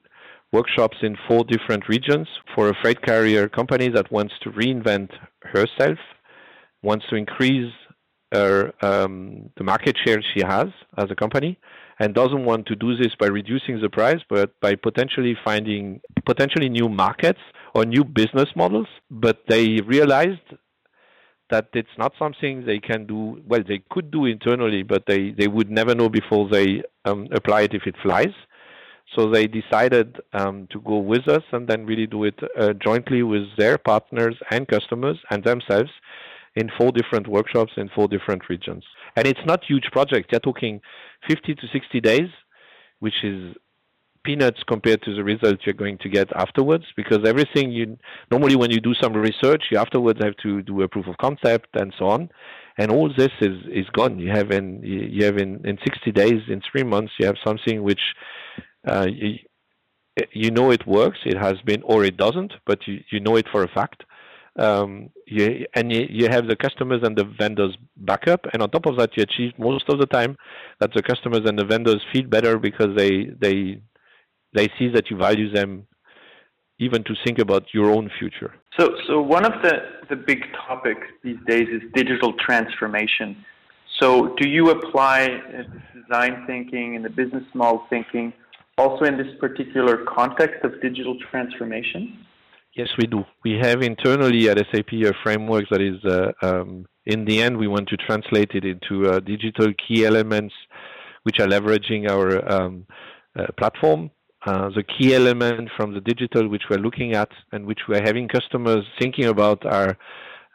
workshops 0.57 0.97
in 1.07 1.13
four 1.27 1.43
different 1.53 1.83
regions 1.95 2.27
for 2.53 2.63
a 2.69 2.75
freight 2.81 3.01
carrier 3.09 3.43
company 3.59 3.87
that 3.89 4.07
wants 4.17 4.33
to 4.43 4.49
reinvent 4.61 5.09
herself, 5.53 5.99
wants 6.89 7.05
to 7.09 7.15
increase 7.23 7.73
her, 8.31 8.53
um, 8.89 9.49
the 9.57 9.65
market 9.73 9.95
share 10.03 10.19
she 10.33 10.41
has 10.55 10.67
as 10.97 11.07
a 11.11 11.17
company, 11.23 11.51
and 11.99 12.07
doesn't 12.21 12.45
want 12.45 12.65
to 12.67 12.75
do 12.85 12.95
this 13.01 13.13
by 13.19 13.27
reducing 13.27 13.75
the 13.81 13.89
price, 13.99 14.21
but 14.29 14.49
by 14.65 14.73
potentially 14.75 15.35
finding 15.49 15.83
potentially 16.31 16.69
new 16.69 16.87
markets 17.05 17.43
or 17.75 17.81
new 17.85 18.03
business 18.03 18.49
models. 18.55 18.87
But 19.25 19.37
they 19.47 19.65
realized 19.95 20.47
that 21.49 21.65
it's 21.73 21.97
not 22.03 22.11
something 22.17 22.65
they 22.65 22.79
can 22.79 23.05
do. 23.05 23.41
Well, 23.45 23.63
they 23.71 23.81
could 23.91 24.09
do 24.09 24.25
internally, 24.25 24.83
but 24.83 25.03
they, 25.05 25.31
they 25.39 25.49
would 25.55 25.69
never 25.69 25.93
know 25.99 26.09
before 26.09 26.49
they 26.49 26.81
um, 27.09 27.27
apply 27.39 27.61
it 27.67 27.73
if 27.73 27.83
it 27.85 27.95
flies. 28.01 28.35
So 29.15 29.29
they 29.29 29.47
decided 29.47 30.17
um, 30.33 30.67
to 30.71 30.81
go 30.81 30.97
with 30.97 31.27
us 31.27 31.43
and 31.51 31.67
then 31.67 31.85
really 31.85 32.07
do 32.07 32.23
it 32.23 32.39
uh, 32.59 32.73
jointly 32.73 33.23
with 33.23 33.43
their 33.57 33.77
partners 33.77 34.35
and 34.51 34.67
customers 34.67 35.17
and 35.29 35.43
themselves 35.43 35.91
in 36.55 36.71
four 36.77 36.91
different 36.91 37.27
workshops 37.27 37.73
in 37.77 37.89
four 37.89 38.07
different 38.07 38.49
regions. 38.49 38.83
And 39.15 39.27
it's 39.27 39.45
not 39.45 39.63
huge 39.63 39.89
project. 39.91 40.31
They're 40.31 40.39
talking 40.39 40.81
50 41.29 41.55
to 41.55 41.67
60 41.71 42.01
days, 42.01 42.29
which 42.99 43.23
is 43.23 43.55
peanuts 44.25 44.61
compared 44.67 45.01
to 45.03 45.15
the 45.15 45.23
results 45.23 45.61
you're 45.65 45.73
going 45.73 45.97
to 45.99 46.09
get 46.09 46.27
afterwards 46.35 46.85
because 46.97 47.19
everything 47.25 47.71
you 47.71 47.95
normally 48.31 48.55
when 48.55 48.71
you 48.71 48.81
do 48.81 48.93
some 48.95 49.13
research 49.13 49.65
you 49.69 49.77
afterwards 49.77 50.19
have 50.21 50.35
to 50.37 50.63
do 50.63 50.81
a 50.81 50.87
proof 50.87 51.05
of 51.05 51.15
concept 51.17 51.67
and 51.75 51.93
so 51.99 52.07
on 52.07 52.27
and 52.79 52.91
all 52.91 53.07
this 53.15 53.29
is 53.39 53.57
is 53.71 53.85
gone 53.93 54.17
you 54.17 54.29
have 54.31 54.49
in 54.49 54.81
you 54.83 55.23
have 55.23 55.37
in 55.37 55.63
in 55.63 55.77
60 55.85 56.11
days 56.11 56.41
in 56.49 56.59
3 56.71 56.83
months 56.83 57.13
you 57.19 57.25
have 57.27 57.37
something 57.45 57.83
which 57.83 58.01
uh, 58.87 59.07
you, 59.09 59.35
you 60.31 60.51
know 60.51 60.71
it 60.71 60.85
works 60.87 61.19
it 61.25 61.37
has 61.37 61.55
been 61.65 61.81
or 61.83 62.03
it 62.03 62.17
doesn't 62.17 62.53
but 62.65 62.79
you 62.87 62.99
you 63.11 63.19
know 63.19 63.35
it 63.35 63.47
for 63.51 63.63
a 63.63 63.67
fact 63.67 64.03
um, 64.57 65.09
you, 65.27 65.65
and 65.73 65.91
you, 65.91 66.07
you 66.09 66.27
have 66.29 66.47
the 66.47 66.55
customers 66.55 67.01
and 67.03 67.17
the 67.17 67.25
vendors 67.37 67.75
backup, 67.97 68.45
and 68.53 68.61
on 68.61 68.69
top 68.69 68.85
of 68.85 68.97
that, 68.97 69.09
you 69.17 69.23
achieve 69.23 69.51
most 69.57 69.89
of 69.89 69.99
the 69.99 70.05
time 70.05 70.37
that 70.79 70.93
the 70.93 71.01
customers 71.01 71.41
and 71.45 71.59
the 71.59 71.65
vendors 71.65 72.01
feel 72.13 72.23
better 72.23 72.57
because 72.57 72.95
they 72.95 73.25
they 73.41 73.81
they 74.53 74.69
see 74.79 74.87
that 74.93 75.09
you 75.09 75.17
value 75.17 75.51
them 75.51 75.85
even 76.79 77.03
to 77.03 77.13
think 77.25 77.39
about 77.39 77.73
your 77.73 77.89
own 77.89 78.09
future. 78.19 78.53
So, 78.77 78.95
so 79.07 79.21
one 79.21 79.45
of 79.45 79.61
the, 79.61 79.73
the 80.09 80.15
big 80.15 80.43
topics 80.67 81.07
these 81.23 81.37
days 81.47 81.67
is 81.69 81.81
digital 81.93 82.33
transformation. 82.33 83.45
So, 83.99 84.35
do 84.35 84.47
you 84.47 84.71
apply 84.71 85.25
uh, 85.25 85.63
design 85.97 86.43
thinking 86.47 86.95
and 86.97 87.05
the 87.05 87.09
business 87.09 87.43
model 87.53 87.85
thinking 87.89 88.33
also 88.77 89.05
in 89.05 89.17
this 89.17 89.33
particular 89.39 90.05
context 90.05 90.63
of 90.63 90.81
digital 90.81 91.17
transformation? 91.31 92.25
Yes, 92.75 92.89
we 92.97 93.07
do. 93.07 93.23
We 93.43 93.53
have 93.61 93.81
internally 93.81 94.49
at 94.49 94.57
SAP 94.57 94.91
a 94.93 95.13
framework 95.23 95.65
that 95.69 95.81
is, 95.81 96.03
uh, 96.03 96.31
um, 96.41 96.85
in 97.05 97.23
the 97.25 97.41
end, 97.41 97.57
we 97.57 97.67
want 97.67 97.87
to 97.89 97.97
translate 97.97 98.51
it 98.53 98.65
into 98.65 99.09
uh, 99.09 99.19
digital 99.19 99.71
key 99.87 100.05
elements 100.05 100.53
which 101.23 101.39
are 101.39 101.47
leveraging 101.47 102.09
our 102.09 102.51
um, 102.51 102.85
uh, 103.37 103.47
platform 103.57 104.11
uh, 104.45 104.69
the 104.75 104.83
key 104.83 105.15
element 105.15 105.69
from 105.75 105.93
the 105.93 106.01
digital 106.01 106.47
which 106.47 106.63
we're 106.69 106.77
looking 106.77 107.13
at 107.13 107.29
and 107.51 107.65
which 107.65 107.79
we're 107.87 108.03
having 108.03 108.27
customers 108.27 108.85
thinking 108.99 109.25
about 109.25 109.65
are 109.65 109.97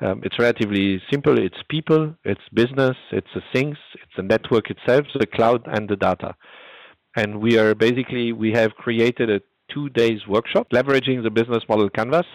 um, 0.00 0.22
it's 0.24 0.38
relatively 0.38 1.02
simple. 1.10 1.38
It's 1.38 1.58
people, 1.68 2.14
it's 2.24 2.40
business, 2.54 2.96
it's 3.12 3.28
the 3.34 3.42
things, 3.52 3.76
it's 3.94 4.16
the 4.16 4.22
network 4.22 4.70
itself, 4.70 5.06
the 5.18 5.26
cloud, 5.26 5.66
and 5.66 5.88
the 5.90 5.96
data. 5.96 6.34
And 7.16 7.40
we 7.40 7.58
are 7.58 7.74
basically 7.74 8.32
we 8.32 8.52
have 8.52 8.74
created 8.74 9.30
a 9.30 9.40
two 9.72 9.88
days 9.90 10.20
workshop 10.28 10.68
leveraging 10.72 11.22
the 11.22 11.30
business 11.30 11.62
model 11.68 11.88
canvas 11.88 12.26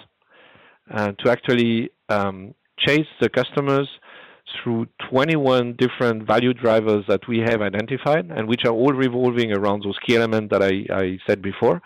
uh, 0.94 1.12
to 1.20 1.30
actually 1.30 1.90
um, 2.10 2.54
chase 2.78 3.08
the 3.20 3.30
customers 3.30 3.90
through 4.64 4.88
21 5.10 5.76
different 5.78 6.28
value 6.28 6.54
drivers 6.54 7.04
that 7.08 7.28
we 7.28 7.40
have 7.40 7.62
identified 7.62 8.30
and 8.30 8.48
which 8.48 8.64
are 8.66 8.72
all 8.72 8.94
revolving 8.94 9.52
around 9.52 9.84
those 9.84 9.98
key 10.06 10.16
elements 10.16 10.52
that 10.52 10.62
I, 10.62 10.86
I 10.94 11.18
said 11.28 11.42
before 11.42 11.82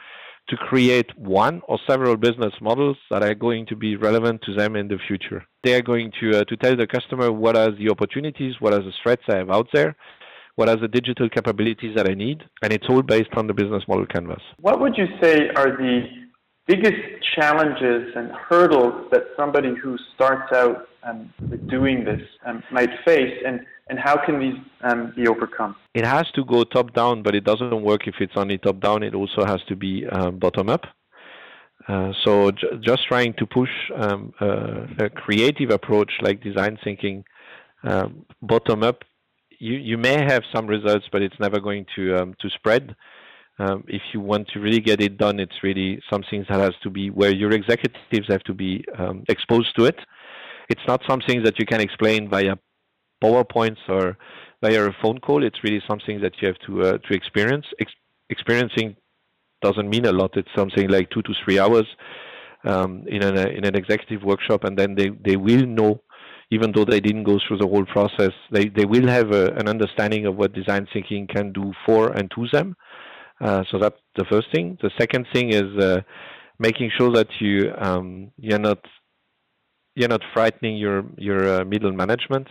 to 0.49 0.57
create 0.57 1.15
one 1.17 1.61
or 1.67 1.79
several 1.87 2.17
business 2.17 2.53
models 2.59 2.97
that 3.11 3.21
are 3.21 3.35
going 3.35 3.67
to 3.67 3.75
be 3.75 3.95
relevant 3.95 4.41
to 4.41 4.53
them 4.55 4.75
in 4.75 4.87
the 4.87 4.97
future. 5.07 5.45
They 5.63 5.75
are 5.75 5.81
going 5.81 6.11
to, 6.19 6.39
uh, 6.39 6.43
to 6.45 6.57
tell 6.57 6.75
the 6.75 6.87
customer 6.87 7.31
what 7.31 7.55
are 7.55 7.71
the 7.71 7.89
opportunities, 7.89 8.55
what 8.59 8.73
are 8.73 8.81
the 8.81 8.93
threats 9.03 9.21
I 9.29 9.37
have 9.37 9.51
out 9.51 9.67
there, 9.73 9.95
what 10.59 10.67
are 10.67 10.75
the 10.75 10.89
digital 10.89 11.29
capabilities 11.29 11.95
that 11.95 12.05
I 12.09 12.13
need, 12.13 12.43
and 12.61 12.73
it's 12.73 12.87
all 12.89 13.01
based 13.01 13.33
on 13.37 13.47
the 13.47 13.53
business 13.53 13.81
model 13.87 14.05
canvas. 14.05 14.41
What 14.59 14.81
would 14.81 14.97
you 14.97 15.07
say 15.21 15.47
are 15.55 15.71
the 15.77 16.01
biggest 16.67 17.01
challenges 17.33 18.13
and 18.13 18.29
hurdles 18.49 19.09
that 19.13 19.23
somebody 19.37 19.73
who 19.81 19.97
starts 20.15 20.51
out 20.53 20.89
um, 21.03 21.33
doing 21.69 22.03
this 22.03 22.21
um, 22.45 22.61
might 22.73 22.89
face, 23.05 23.35
and, 23.47 23.61
and 23.87 23.97
how 23.97 24.17
can 24.25 24.37
these 24.37 24.59
um, 24.83 25.13
be 25.15 25.29
overcome? 25.29 25.77
It 25.93 26.05
has 26.05 26.25
to 26.35 26.43
go 26.43 26.65
top 26.65 26.93
down, 26.93 27.23
but 27.23 27.35
it 27.35 27.45
doesn't 27.45 27.81
work 27.81 28.05
if 28.05 28.15
it's 28.19 28.33
only 28.35 28.57
top 28.57 28.81
down. 28.81 29.01
It 29.01 29.15
also 29.15 29.45
has 29.45 29.61
to 29.69 29.77
be 29.77 30.05
um, 30.11 30.39
bottom 30.39 30.67
up. 30.67 30.83
Uh, 31.87 32.11
so 32.25 32.51
j- 32.51 32.67
just 32.81 33.07
trying 33.07 33.33
to 33.35 33.45
push 33.45 33.69
um, 33.95 34.33
uh, 34.41 35.05
a 35.05 35.09
creative 35.09 35.69
approach 35.69 36.11
like 36.21 36.43
design 36.43 36.77
thinking 36.83 37.23
um, 37.83 38.25
bottom 38.41 38.83
up, 38.83 39.05
you, 39.59 39.73
you 39.73 39.97
may 39.97 40.23
have 40.25 40.43
some 40.53 40.67
results, 40.67 41.05
but 41.11 41.21
it's 41.21 41.39
never 41.39 41.59
going 41.59 41.85
to 41.95 42.33
to 42.39 42.49
spread 42.55 42.95
um, 43.59 43.83
if 43.89 44.01
you 44.13 44.21
want 44.21 44.47
to 44.49 44.59
really 44.59 44.79
get 44.79 45.01
it 45.01 45.17
done, 45.17 45.39
it's 45.39 45.63
really 45.63 46.01
something 46.09 46.45
that 46.49 46.59
has 46.59 46.73
to 46.81 46.89
be 46.89 47.09
where 47.09 47.31
your 47.31 47.51
executives 47.51 48.27
have 48.29 48.43
to 48.43 48.53
be 48.53 48.85
um, 48.97 49.23
exposed 49.27 49.75
to 49.77 49.85
it. 49.85 49.99
It's 50.69 50.81
not 50.87 51.01
something 51.07 51.43
that 51.43 51.59
you 51.59 51.65
can 51.65 51.81
explain 51.81 52.29
via 52.29 52.55
PowerPoints 53.21 53.79
or 53.89 54.17
via 54.63 54.87
a 54.87 54.95
phone 55.01 55.19
call. 55.19 55.43
It's 55.43 55.61
really 55.61 55.81
something 55.87 56.21
that 56.21 56.41
you 56.41 56.47
have 56.47 56.57
to 56.67 56.81
uh, 56.83 56.97
to 56.99 57.13
experience. 57.13 57.65
Ex- 57.81 57.91
experiencing 58.29 58.95
doesn't 59.61 59.89
mean 59.89 60.05
a 60.05 60.13
lot. 60.13 60.37
It's 60.37 60.49
something 60.55 60.87
like 60.87 61.09
two 61.09 61.21
to 61.23 61.33
three 61.43 61.59
hours 61.59 61.87
um, 62.63 63.03
in 63.07 63.23
an 63.23 63.37
in 63.37 63.65
an 63.65 63.75
executive 63.75 64.23
workshop, 64.23 64.63
and 64.63 64.77
then 64.77 64.95
they 64.95 65.09
they 65.09 65.35
will 65.35 65.65
know 65.65 66.01
even 66.51 66.71
though 66.73 66.85
they 66.85 66.99
didn't 66.99 67.23
go 67.23 67.39
through 67.47 67.57
the 67.57 67.67
whole 67.67 67.85
process, 67.85 68.31
they, 68.51 68.69
they 68.69 68.85
will 68.85 69.07
have 69.07 69.31
a, 69.31 69.51
an 69.53 69.67
understanding 69.67 70.25
of 70.25 70.35
what 70.35 70.53
design 70.53 70.87
thinking 70.91 71.27
can 71.27 71.53
do 71.53 71.71
for 71.85 72.11
and 72.11 72.31
to 72.31 72.47
them. 72.51 72.75
Uh, 73.39 73.63
so 73.71 73.77
that's 73.77 73.99
the 74.15 74.25
first 74.25 74.47
thing. 74.53 74.77
The 74.81 74.91
second 74.97 75.27
thing 75.33 75.49
is 75.49 75.77
uh, 75.77 76.01
making 76.57 76.91
sure 76.97 77.11
that 77.13 77.27
you 77.39 77.73
um, 77.77 78.31
you're 78.37 78.59
not 78.59 78.79
you're 79.95 80.09
not 80.09 80.21
frightening 80.33 80.77
your 80.77 81.05
your 81.17 81.61
uh, 81.61 81.65
middle 81.65 81.93
management 81.93 82.47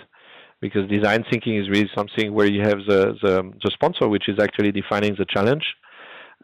because 0.60 0.88
design 0.88 1.24
thinking 1.30 1.56
is 1.56 1.68
really 1.68 1.90
something 1.94 2.32
where 2.32 2.46
you 2.46 2.62
have 2.62 2.78
the 2.88 3.14
the, 3.22 3.52
the 3.62 3.70
sponsor 3.74 4.08
which 4.08 4.28
is 4.28 4.38
actually 4.40 4.72
defining 4.72 5.14
the 5.18 5.26
challenge. 5.28 5.64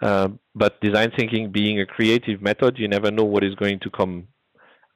Uh, 0.02 0.28
but 0.54 0.80
design 0.80 1.10
thinking 1.16 1.50
being 1.52 1.80
a 1.80 1.86
creative 1.86 2.42
method, 2.42 2.78
you 2.78 2.88
never 2.88 3.10
know 3.10 3.24
what 3.24 3.44
is 3.44 3.54
going 3.54 3.78
to 3.80 3.88
come 3.90 4.26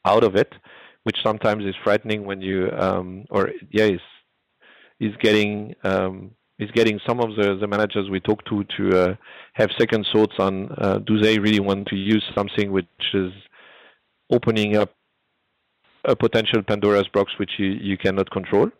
out 0.04 0.24
of 0.24 0.34
it, 0.34 0.52
which 1.04 1.16
sometimes 1.22 1.64
is 1.64 1.74
frightening 1.84 2.24
when 2.24 2.40
you 2.40 2.70
um, 2.72 3.24
or 3.30 3.50
yeah 3.70 3.84
is 3.84 4.00
is 5.00 5.14
getting 5.20 5.74
um, 5.84 6.32
is 6.58 6.70
getting 6.72 6.98
some 7.06 7.20
of 7.20 7.36
the, 7.36 7.56
the 7.60 7.66
managers 7.66 8.10
we 8.10 8.20
talk 8.20 8.44
to 8.46 8.64
to 8.76 9.00
uh, 9.00 9.14
have 9.54 9.70
second 9.78 10.06
thoughts 10.12 10.34
on 10.38 10.70
uh, 10.78 10.98
do 10.98 11.18
they 11.20 11.38
really 11.38 11.60
want 11.60 11.86
to 11.88 11.96
use 11.96 12.24
something 12.34 12.72
which 12.72 12.86
is 13.14 13.32
opening 14.30 14.76
up 14.76 14.90
a 16.04 16.16
potential 16.16 16.62
Pandora's 16.62 17.08
box 17.08 17.32
which 17.38 17.52
you, 17.58 17.66
you 17.66 17.96
cannot 17.96 18.30
control. 18.30 18.70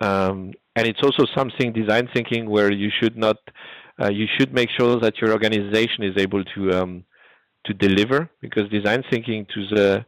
Um, 0.00 0.52
and 0.76 0.86
it's 0.86 1.02
also 1.02 1.24
something 1.34 1.72
design 1.72 2.08
thinking 2.14 2.48
where 2.48 2.72
you 2.72 2.90
should 3.00 3.16
not 3.16 3.36
uh, 4.00 4.08
you 4.08 4.26
should 4.38 4.54
make 4.54 4.70
sure 4.70 4.98
that 4.98 5.18
your 5.20 5.32
organization 5.32 6.04
is 6.04 6.16
able 6.16 6.42
to 6.44 6.72
um, 6.72 7.04
to 7.66 7.74
deliver 7.74 8.30
because 8.40 8.68
design 8.70 9.04
thinking 9.10 9.46
to 9.54 9.66
the 9.74 10.06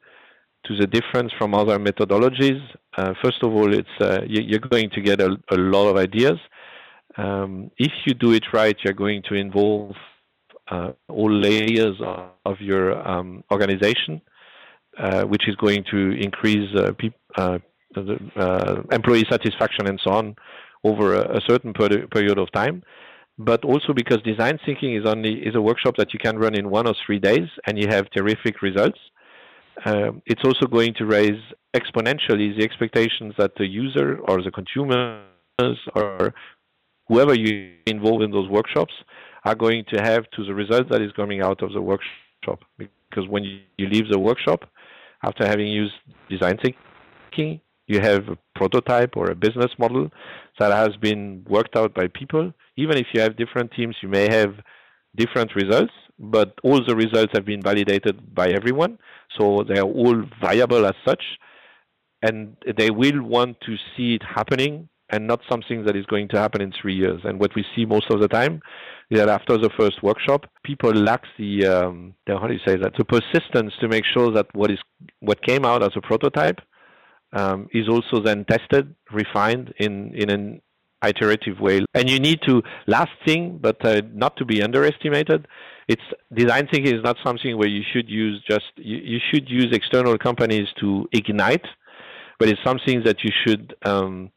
to 0.66 0.76
the 0.76 0.86
difference 0.86 1.32
from 1.38 1.54
other 1.54 1.78
methodologies. 1.78 2.60
Uh, 2.96 3.14
first 3.22 3.42
of 3.42 3.52
all, 3.52 3.72
it's 3.72 3.88
uh, 4.00 4.20
you, 4.26 4.56
are 4.56 4.68
going 4.68 4.90
to 4.90 5.00
get 5.00 5.20
a, 5.20 5.36
a, 5.50 5.56
lot 5.56 5.88
of 5.88 5.96
ideas, 5.96 6.38
um, 7.16 7.70
if 7.78 7.92
you 8.06 8.14
do 8.14 8.32
it 8.32 8.44
right, 8.52 8.76
you're 8.84 8.94
going 8.94 9.22
to 9.28 9.34
involve 9.34 9.94
uh, 10.70 10.92
all 11.08 11.30
layers 11.30 11.96
of, 12.00 12.30
of 12.46 12.60
your 12.60 13.06
um, 13.06 13.44
organization, 13.50 14.20
uh, 14.98 15.22
which 15.24 15.48
is 15.48 15.56
going 15.56 15.84
to 15.90 16.12
increase 16.12 16.68
uh, 16.76 16.92
uh, 17.36 17.58
uh, 18.36 18.82
employee 18.90 19.24
satisfaction 19.30 19.86
and 19.86 20.00
so 20.02 20.10
on 20.12 20.34
over 20.84 21.14
a, 21.14 21.36
a 21.36 21.40
certain 21.46 21.72
per- 21.72 22.06
period 22.06 22.38
of 22.38 22.50
time. 22.52 22.82
But 23.38 23.64
also 23.64 23.92
because 23.94 24.22
design 24.22 24.58
thinking 24.64 24.94
is 24.94 25.06
only 25.06 25.34
is 25.34 25.54
a 25.54 25.60
workshop 25.60 25.96
that 25.96 26.12
you 26.12 26.18
can 26.18 26.38
run 26.38 26.54
in 26.54 26.70
one 26.70 26.86
or 26.86 26.94
three 27.04 27.18
days, 27.18 27.48
and 27.66 27.78
you 27.78 27.88
have 27.88 28.10
terrific 28.10 28.62
results. 28.62 28.98
Um, 29.84 30.22
it's 30.26 30.42
also 30.44 30.66
going 30.66 30.94
to 30.94 31.06
raise 31.06 31.40
exponentially 31.74 32.56
the 32.56 32.62
expectations 32.62 33.34
that 33.38 33.52
the 33.56 33.66
user 33.66 34.18
or 34.28 34.42
the 34.42 34.50
consumers 34.50 35.78
or 35.94 36.34
whoever 37.08 37.34
you 37.34 37.72
involve 37.86 38.22
in 38.22 38.30
those 38.30 38.48
workshops 38.48 38.92
are 39.44 39.54
going 39.54 39.84
to 39.92 40.00
have 40.00 40.24
to 40.36 40.44
the 40.44 40.54
result 40.54 40.88
that 40.90 41.02
is 41.02 41.10
coming 41.12 41.40
out 41.42 41.62
of 41.62 41.72
the 41.72 41.80
workshop. 41.80 42.60
Because 42.78 43.28
when 43.28 43.44
you, 43.44 43.60
you 43.78 43.88
leave 43.88 44.08
the 44.10 44.18
workshop, 44.18 44.64
after 45.24 45.46
having 45.46 45.66
used 45.66 45.94
design 46.28 46.58
thinking, 46.62 47.60
you 47.86 48.00
have 48.00 48.28
a 48.28 48.38
prototype 48.54 49.16
or 49.16 49.30
a 49.30 49.34
business 49.34 49.70
model 49.78 50.10
that 50.58 50.72
has 50.72 50.96
been 50.96 51.44
worked 51.48 51.76
out 51.76 51.94
by 51.94 52.06
people. 52.08 52.52
Even 52.76 52.96
if 52.96 53.06
you 53.12 53.20
have 53.20 53.36
different 53.36 53.70
teams, 53.72 53.96
you 54.02 54.08
may 54.08 54.30
have 54.30 54.54
different 55.16 55.54
results, 55.54 55.92
but 56.22 56.54
all 56.62 56.80
the 56.84 56.94
results 56.94 57.32
have 57.34 57.44
been 57.44 57.60
validated 57.60 58.34
by 58.34 58.48
everyone. 58.50 58.98
So 59.36 59.64
they 59.68 59.78
are 59.78 59.84
all 59.84 60.22
viable 60.40 60.86
as 60.86 60.94
such. 61.04 61.22
And 62.22 62.56
they 62.78 62.90
will 62.90 63.22
want 63.22 63.56
to 63.66 63.76
see 63.96 64.14
it 64.14 64.22
happening 64.22 64.88
and 65.10 65.26
not 65.26 65.40
something 65.50 65.84
that 65.84 65.96
is 65.96 66.06
going 66.06 66.28
to 66.28 66.38
happen 66.38 66.62
in 66.62 66.72
three 66.80 66.94
years. 66.94 67.20
And 67.24 67.40
what 67.40 67.54
we 67.56 67.64
see 67.74 67.84
most 67.84 68.10
of 68.10 68.20
the 68.20 68.28
time 68.28 68.62
is 69.10 69.18
that 69.18 69.28
after 69.28 69.58
the 69.58 69.70
first 69.76 70.02
workshop, 70.02 70.46
people 70.64 70.92
lack 70.92 71.24
the, 71.36 71.66
um, 71.66 72.14
how 72.28 72.46
do 72.46 72.54
you 72.54 72.60
say 72.64 72.76
that 72.76 72.92
the 72.96 73.04
persistence 73.04 73.74
to 73.80 73.88
make 73.88 74.04
sure 74.14 74.30
that 74.32 74.46
what 74.54 74.70
is 74.70 74.78
what 75.18 75.42
came 75.42 75.64
out 75.64 75.82
as 75.82 75.90
a 75.96 76.00
prototype 76.00 76.60
um, 77.32 77.68
is 77.72 77.88
also 77.88 78.22
then 78.22 78.44
tested, 78.44 78.94
refined 79.10 79.74
in 79.78 80.14
in 80.14 80.30
an 80.30 80.62
iterative 81.04 81.60
way. 81.60 81.80
And 81.94 82.08
you 82.08 82.18
need 82.18 82.40
to 82.46 82.62
last 82.86 83.12
thing, 83.26 83.58
but 83.60 83.84
uh, 83.84 84.02
not 84.12 84.36
to 84.38 84.44
be 84.44 84.62
underestimated. 84.62 85.46
It's 85.88 86.02
design 86.32 86.68
thinking 86.70 86.94
is 86.94 87.02
not 87.02 87.16
something 87.24 87.58
where 87.58 87.68
you 87.68 87.82
should 87.92 88.08
use 88.08 88.42
just 88.48 88.70
you, 88.76 88.98
you 88.98 89.18
should 89.30 89.48
use 89.50 89.68
external 89.72 90.16
companies 90.16 90.68
to 90.80 91.08
ignite, 91.12 91.66
but 92.38 92.48
it's 92.48 92.62
something 92.64 93.02
that 93.04 93.24
you 93.24 93.30
should 93.44 93.74
um, 93.84 94.30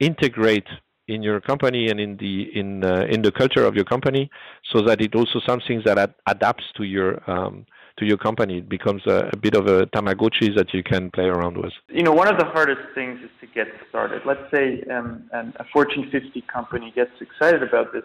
integrate 0.00 0.68
in 1.08 1.22
your 1.22 1.40
company 1.40 1.88
and 1.88 2.00
in 2.00 2.16
the 2.16 2.48
in 2.58 2.84
uh, 2.84 3.04
in 3.10 3.22
the 3.22 3.32
culture 3.32 3.64
of 3.64 3.74
your 3.74 3.84
company, 3.84 4.30
so 4.72 4.82
that 4.82 5.00
it 5.00 5.14
also 5.14 5.40
something 5.46 5.82
that 5.84 5.98
ad- 5.98 6.14
adapts 6.28 6.64
to 6.76 6.84
your 6.84 7.28
um, 7.30 7.66
to 7.98 8.04
your 8.04 8.16
company. 8.16 8.58
It 8.58 8.68
becomes 8.68 9.02
a, 9.06 9.30
a, 9.32 9.36
bit 9.36 9.54
of 9.54 9.66
a 9.66 9.86
Tamagotchi 9.86 10.54
that 10.56 10.72
you 10.74 10.82
can 10.82 11.10
play 11.10 11.24
around 11.24 11.56
with. 11.56 11.72
You 11.88 12.02
know, 12.02 12.12
one 12.12 12.28
of 12.28 12.38
the 12.38 12.44
hardest 12.44 12.82
things 12.94 13.20
is 13.22 13.30
to 13.40 13.46
get 13.46 13.68
started. 13.88 14.22
Let's 14.26 14.50
say 14.52 14.82
um, 14.90 15.28
a 15.32 15.64
Fortune 15.72 16.08
50 16.10 16.42
company 16.52 16.92
gets 16.94 17.10
excited 17.20 17.62
about 17.62 17.92
this 17.92 18.02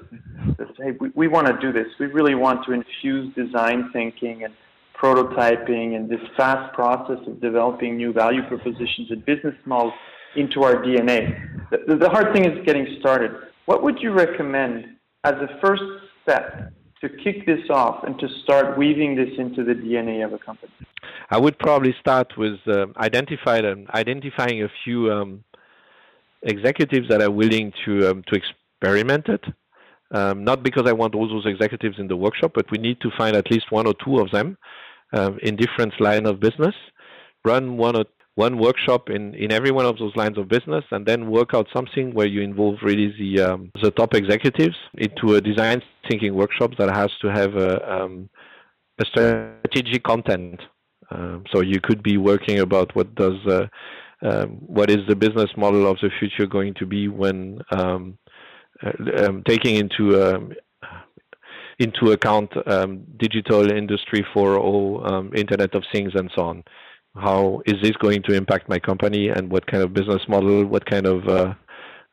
says, 0.58 0.68
hey, 0.78 0.92
we, 1.00 1.12
we 1.16 1.28
want 1.28 1.48
to 1.48 1.58
do 1.60 1.72
this. 1.72 1.88
We 2.00 2.08
really 2.08 2.36
want 2.36 2.66
to 2.66 2.74
infuse 2.74 3.34
design 3.36 3.90
thinking 3.94 4.44
and 4.44 4.54
prototyping 5.02 5.96
and 5.96 6.10
this 6.10 6.22
fast 6.38 6.74
process 6.74 7.18
of 7.28 7.42
developing 7.42 7.98
new 7.98 8.14
value 8.14 8.44
propositions 8.48 9.10
and 9.10 9.26
business 9.26 9.56
models 9.66 9.94
into 10.36 10.64
our 10.64 10.76
DNA. 10.76 11.70
The, 11.88 11.96
the 11.96 12.10
hard 12.10 12.34
thing 12.34 12.46
is 12.46 12.66
getting 12.66 12.98
started. 13.00 13.32
What 13.66 13.84
would 13.84 14.00
you 14.00 14.12
recommend 14.12 14.86
as 15.24 15.34
a 15.34 15.60
first 15.60 15.84
step 16.24 16.72
to 17.02 17.10
kick 17.10 17.46
this 17.46 17.70
off 17.70 18.04
and 18.04 18.18
to 18.20 18.28
start 18.44 18.78
weaving 18.78 19.16
this 19.16 19.30
into 19.38 19.64
the 19.64 19.74
DNA 19.74 20.24
of 20.24 20.34
a 20.34 20.38
company? 20.38 20.72
I 21.30 21.38
would 21.38 21.58
probably 21.58 21.96
start 22.00 22.38
with 22.38 22.60
uh, 22.68 22.88
identify, 22.98 23.60
um, 23.60 23.88
identifying 23.94 24.64
a 24.64 24.70
few 24.84 25.12
um, 25.12 25.44
executives 26.44 27.08
that 27.10 27.22
are 27.22 27.32
willing 27.32 27.74
to 27.86 28.10
um, 28.10 28.24
to 28.28 28.36
experiment 28.36 29.28
it. 29.28 29.44
Um, 30.14 30.44
not 30.44 30.62
because 30.62 30.84
I 30.88 30.92
want 30.92 31.16
all 31.16 31.28
those 31.28 31.46
executives 31.46 31.98
in 31.98 32.08
the 32.08 32.18
workshop, 32.18 32.52
but 32.54 32.70
we 32.70 32.78
need 32.78 33.00
to 33.00 33.10
find 33.18 33.36
at 33.36 33.50
least 33.50 33.72
one 33.72 33.88
or 33.88 33.94
two 34.04 34.20
of 34.20 34.30
them 34.32 34.58
um, 35.14 35.40
in 35.42 35.56
different 35.56 36.00
line 36.02 36.26
of 36.26 36.42
business. 36.42 36.76
Run 37.46 37.78
one 37.78 37.96
or 37.96 38.06
one 38.36 38.58
workshop 38.58 39.10
in, 39.10 39.36
in 39.36 39.52
every 39.52 39.72
one 39.72 39.86
of 39.86 39.98
those 39.98 40.16
lines 40.16 40.38
of 40.38 40.48
business 40.48 40.86
and 40.92 41.06
then 41.06 41.30
work 41.30 41.54
out 41.54 41.68
something 41.74 42.14
where 42.14 42.28
you 42.28 42.42
involve 42.42 42.76
really 42.82 43.14
the 43.20 43.42
um, 43.42 43.72
the 43.82 43.92
top 43.92 44.14
executives 44.14 44.76
into 44.98 45.36
a 45.36 45.42
design 45.42 45.82
thinking 46.10 46.34
workshop 46.34 46.72
that 46.78 46.90
has 46.96 47.12
to 47.22 47.28
have 47.28 47.56
a, 47.56 47.94
um, 47.94 48.30
a 49.00 49.06
strategic 49.06 50.04
content. 50.04 50.62
Um, 51.10 51.44
so 51.52 51.62
you 51.62 51.82
could 51.82 52.02
be 52.02 52.18
working 52.18 52.60
about 52.60 52.96
what 52.96 53.14
does 53.16 53.46
uh, 53.48 53.68
um, 54.22 54.50
what 54.62 54.90
is 54.90 55.00
the 55.08 55.16
business 55.16 55.50
model 55.58 55.86
of 55.88 55.98
the 56.02 56.10
future 56.20 56.46
going 56.46 56.74
to 56.76 56.86
be 56.86 57.10
when 57.10 57.60
um, 57.72 58.18
uh, 58.82 59.26
um, 59.26 59.44
taking 59.46 59.76
into 59.76 60.56
into 61.80 62.12
account 62.12 62.52
digital 63.18 63.72
industry 63.72 64.26
for 64.34 64.58
all 64.58 65.04
Internet 65.36 65.74
of 65.74 65.84
Things 65.92 66.14
and 66.16 66.32
so 66.36 66.44
on 66.44 66.64
how 67.16 67.62
is 67.66 67.76
this 67.82 67.92
going 67.98 68.24
to 68.24 68.34
impact 68.34 68.70
my 68.70 68.80
company 68.80 69.30
and 69.30 69.52
what 69.52 69.68
kind 69.68 69.84
of 69.84 69.94
business 69.94 70.22
model, 70.28 70.66
what 70.66 70.86
kind 70.86 71.06
of 71.06 71.28
uh, 71.28 71.54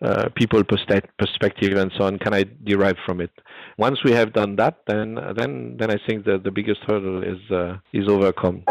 uh, 0.00 0.28
people 0.36 0.62
perspective 0.64 1.76
and 1.76 1.90
so 1.96 2.04
on 2.04 2.18
can 2.18 2.32
I 2.34 2.44
derive 2.64 2.96
from 3.04 3.20
it. 3.20 3.30
Once 3.78 4.02
we 4.04 4.12
have 4.12 4.32
done 4.32 4.56
that, 4.56 4.78
then 4.86 5.18
then 5.36 5.76
then 5.78 5.90
I 5.90 5.98
think 6.06 6.24
that 6.24 6.44
the 6.44 6.50
biggest 6.50 6.80
hurdle 6.86 7.22
is 7.22 7.38
uh, 7.50 7.78
is 7.92 8.08
overcome. 8.08 8.62